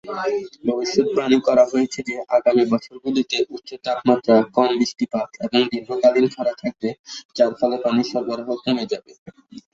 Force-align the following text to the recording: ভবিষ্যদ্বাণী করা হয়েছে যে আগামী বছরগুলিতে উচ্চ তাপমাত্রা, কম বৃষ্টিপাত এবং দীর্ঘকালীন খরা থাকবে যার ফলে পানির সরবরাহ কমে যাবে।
ভবিষ্যদ্বাণী 0.67 1.37
করা 1.47 1.63
হয়েছে 1.71 1.99
যে 2.07 2.15
আগামী 2.37 2.63
বছরগুলিতে 2.71 3.37
উচ্চ 3.55 3.69
তাপমাত্রা, 3.85 4.35
কম 4.55 4.69
বৃষ্টিপাত 4.79 5.29
এবং 5.45 5.61
দীর্ঘকালীন 5.71 6.25
খরা 6.35 6.53
থাকবে 6.61 6.89
যার 7.35 7.51
ফলে 7.59 7.77
পানির 7.83 8.07
সরবরাহ 8.11 8.49
কমে 8.63 8.85
যাবে। 8.91 9.11